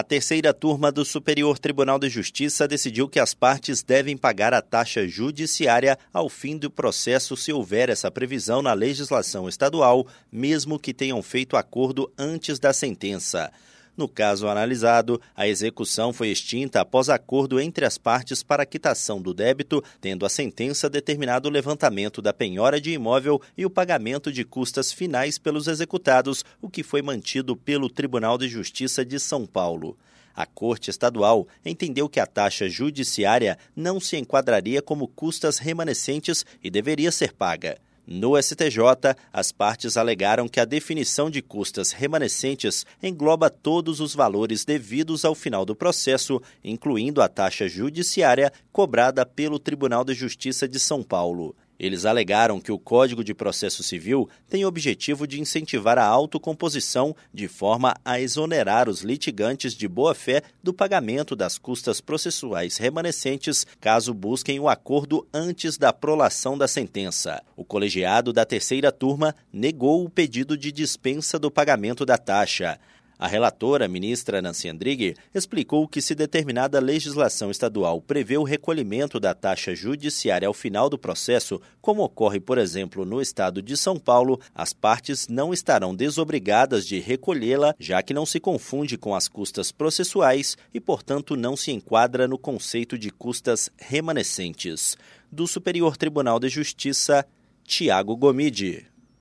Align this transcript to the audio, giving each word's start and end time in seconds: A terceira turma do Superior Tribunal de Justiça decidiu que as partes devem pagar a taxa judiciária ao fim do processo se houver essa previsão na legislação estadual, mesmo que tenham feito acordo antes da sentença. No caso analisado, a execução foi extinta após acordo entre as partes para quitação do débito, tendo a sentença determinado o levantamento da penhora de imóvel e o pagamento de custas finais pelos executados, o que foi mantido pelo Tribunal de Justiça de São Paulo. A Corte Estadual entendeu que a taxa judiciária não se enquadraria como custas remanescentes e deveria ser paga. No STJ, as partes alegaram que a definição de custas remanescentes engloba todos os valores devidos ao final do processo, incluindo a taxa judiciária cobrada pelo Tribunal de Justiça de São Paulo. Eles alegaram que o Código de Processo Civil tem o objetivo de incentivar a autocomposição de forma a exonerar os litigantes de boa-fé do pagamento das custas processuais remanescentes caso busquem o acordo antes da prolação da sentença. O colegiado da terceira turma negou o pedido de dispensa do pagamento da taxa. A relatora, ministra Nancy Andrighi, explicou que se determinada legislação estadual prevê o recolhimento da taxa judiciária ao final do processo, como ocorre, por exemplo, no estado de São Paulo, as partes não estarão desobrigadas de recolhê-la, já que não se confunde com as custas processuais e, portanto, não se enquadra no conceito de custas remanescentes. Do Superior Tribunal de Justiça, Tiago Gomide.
A 0.00 0.02
terceira 0.02 0.54
turma 0.54 0.90
do 0.90 1.04
Superior 1.04 1.58
Tribunal 1.58 1.98
de 1.98 2.08
Justiça 2.08 2.66
decidiu 2.66 3.06
que 3.06 3.20
as 3.20 3.34
partes 3.34 3.82
devem 3.82 4.16
pagar 4.16 4.54
a 4.54 4.62
taxa 4.62 5.06
judiciária 5.06 5.98
ao 6.10 6.26
fim 6.30 6.56
do 6.56 6.70
processo 6.70 7.36
se 7.36 7.52
houver 7.52 7.90
essa 7.90 8.10
previsão 8.10 8.62
na 8.62 8.72
legislação 8.72 9.46
estadual, 9.46 10.06
mesmo 10.32 10.78
que 10.78 10.94
tenham 10.94 11.22
feito 11.22 11.54
acordo 11.54 12.10
antes 12.16 12.58
da 12.58 12.72
sentença. 12.72 13.52
No 13.96 14.08
caso 14.08 14.48
analisado, 14.48 15.20
a 15.34 15.46
execução 15.46 16.12
foi 16.12 16.28
extinta 16.28 16.80
após 16.80 17.08
acordo 17.08 17.60
entre 17.60 17.84
as 17.84 17.98
partes 17.98 18.42
para 18.42 18.64
quitação 18.64 19.20
do 19.20 19.34
débito, 19.34 19.82
tendo 20.00 20.24
a 20.24 20.28
sentença 20.28 20.88
determinado 20.88 21.48
o 21.48 21.52
levantamento 21.52 22.22
da 22.22 22.32
penhora 22.32 22.80
de 22.80 22.92
imóvel 22.92 23.40
e 23.58 23.66
o 23.66 23.70
pagamento 23.70 24.32
de 24.32 24.44
custas 24.44 24.92
finais 24.92 25.38
pelos 25.38 25.66
executados, 25.66 26.44
o 26.62 26.70
que 26.70 26.82
foi 26.82 27.02
mantido 27.02 27.56
pelo 27.56 27.90
Tribunal 27.90 28.38
de 28.38 28.48
Justiça 28.48 29.04
de 29.04 29.18
São 29.18 29.46
Paulo. 29.46 29.98
A 30.34 30.46
Corte 30.46 30.90
Estadual 30.90 31.46
entendeu 31.64 32.08
que 32.08 32.20
a 32.20 32.26
taxa 32.26 32.68
judiciária 32.68 33.58
não 33.74 34.00
se 34.00 34.16
enquadraria 34.16 34.80
como 34.80 35.08
custas 35.08 35.58
remanescentes 35.58 36.46
e 36.62 36.70
deveria 36.70 37.10
ser 37.10 37.32
paga. 37.32 37.78
No 38.06 38.36
STJ, 38.40 39.14
as 39.32 39.52
partes 39.52 39.96
alegaram 39.96 40.48
que 40.48 40.58
a 40.58 40.64
definição 40.64 41.30
de 41.30 41.40
custas 41.40 41.92
remanescentes 41.92 42.84
engloba 43.02 43.48
todos 43.48 44.00
os 44.00 44.14
valores 44.14 44.64
devidos 44.64 45.24
ao 45.24 45.34
final 45.34 45.64
do 45.64 45.76
processo, 45.76 46.42
incluindo 46.64 47.22
a 47.22 47.28
taxa 47.28 47.68
judiciária 47.68 48.52
cobrada 48.72 49.24
pelo 49.24 49.58
Tribunal 49.58 50.04
de 50.04 50.14
Justiça 50.14 50.66
de 50.66 50.80
São 50.80 51.02
Paulo. 51.02 51.54
Eles 51.80 52.04
alegaram 52.04 52.60
que 52.60 52.70
o 52.70 52.78
Código 52.78 53.24
de 53.24 53.32
Processo 53.32 53.82
Civil 53.82 54.28
tem 54.50 54.66
o 54.66 54.68
objetivo 54.68 55.26
de 55.26 55.40
incentivar 55.40 55.96
a 55.96 56.04
autocomposição 56.04 57.16
de 57.32 57.48
forma 57.48 57.96
a 58.04 58.20
exonerar 58.20 58.86
os 58.86 59.00
litigantes 59.00 59.72
de 59.72 59.88
boa-fé 59.88 60.42
do 60.62 60.74
pagamento 60.74 61.34
das 61.34 61.56
custas 61.56 61.98
processuais 61.98 62.76
remanescentes 62.76 63.66
caso 63.80 64.12
busquem 64.12 64.60
o 64.60 64.68
acordo 64.68 65.26
antes 65.32 65.78
da 65.78 65.90
prolação 65.90 66.58
da 66.58 66.68
sentença. 66.68 67.42
O 67.56 67.64
colegiado 67.64 68.30
da 68.30 68.44
terceira 68.44 68.92
turma 68.92 69.34
negou 69.50 70.04
o 70.04 70.10
pedido 70.10 70.58
de 70.58 70.70
dispensa 70.70 71.38
do 71.38 71.50
pagamento 71.50 72.04
da 72.04 72.18
taxa. 72.18 72.78
A 73.20 73.26
relatora, 73.26 73.86
ministra 73.86 74.40
Nancy 74.40 74.66
Andrighi, 74.66 75.14
explicou 75.34 75.86
que 75.86 76.00
se 76.00 76.14
determinada 76.14 76.80
legislação 76.80 77.50
estadual 77.50 78.00
prevê 78.00 78.38
o 78.38 78.42
recolhimento 78.42 79.20
da 79.20 79.34
taxa 79.34 79.74
judiciária 79.74 80.48
ao 80.48 80.54
final 80.54 80.88
do 80.88 80.96
processo, 80.96 81.60
como 81.82 82.02
ocorre, 82.02 82.40
por 82.40 82.56
exemplo, 82.56 83.04
no 83.04 83.20
estado 83.20 83.60
de 83.60 83.76
São 83.76 83.98
Paulo, 83.98 84.40
as 84.54 84.72
partes 84.72 85.28
não 85.28 85.52
estarão 85.52 85.94
desobrigadas 85.94 86.86
de 86.86 86.98
recolhê-la, 86.98 87.74
já 87.78 88.02
que 88.02 88.14
não 88.14 88.24
se 88.24 88.40
confunde 88.40 88.96
com 88.96 89.14
as 89.14 89.28
custas 89.28 89.70
processuais 89.70 90.56
e, 90.72 90.80
portanto, 90.80 91.36
não 91.36 91.58
se 91.58 91.70
enquadra 91.70 92.26
no 92.26 92.38
conceito 92.38 92.96
de 92.96 93.10
custas 93.10 93.68
remanescentes. 93.76 94.96
Do 95.30 95.46
Superior 95.46 95.94
Tribunal 95.98 96.40
de 96.40 96.48
Justiça, 96.48 97.26
Tiago 97.64 98.16
Gomide. 98.16 98.86